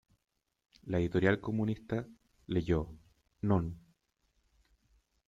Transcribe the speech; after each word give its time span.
La 0.87 0.97
editorial 0.97 1.39
comunista 1.39 2.07
leyó: 2.47 2.89
"Non! 3.41 3.77